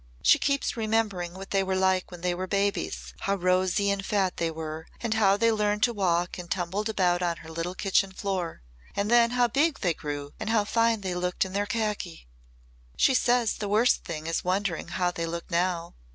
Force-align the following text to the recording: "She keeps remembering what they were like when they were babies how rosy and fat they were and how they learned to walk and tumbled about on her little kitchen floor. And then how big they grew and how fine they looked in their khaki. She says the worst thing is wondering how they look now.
"She 0.23 0.39
keeps 0.39 0.75
remembering 0.75 1.35
what 1.35 1.51
they 1.51 1.61
were 1.61 1.75
like 1.75 2.09
when 2.09 2.21
they 2.21 2.33
were 2.33 2.47
babies 2.47 3.13
how 3.19 3.35
rosy 3.35 3.91
and 3.91 4.03
fat 4.03 4.37
they 4.37 4.49
were 4.49 4.87
and 4.99 5.13
how 5.13 5.37
they 5.37 5.51
learned 5.51 5.83
to 5.83 5.93
walk 5.93 6.39
and 6.39 6.49
tumbled 6.49 6.89
about 6.89 7.21
on 7.21 7.37
her 7.37 7.51
little 7.51 7.75
kitchen 7.75 8.11
floor. 8.11 8.63
And 8.95 9.11
then 9.11 9.29
how 9.37 9.47
big 9.47 9.81
they 9.81 9.93
grew 9.93 10.33
and 10.39 10.49
how 10.49 10.63
fine 10.65 11.01
they 11.01 11.13
looked 11.13 11.45
in 11.45 11.53
their 11.53 11.67
khaki. 11.67 12.27
She 12.97 13.13
says 13.13 13.53
the 13.57 13.69
worst 13.69 14.03
thing 14.03 14.25
is 14.25 14.43
wondering 14.43 14.87
how 14.87 15.11
they 15.11 15.27
look 15.27 15.51
now. 15.51 15.93